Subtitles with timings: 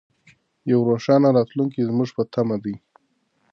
[0.71, 2.75] یو روښانه راتلونکی زموږ په تمه دی.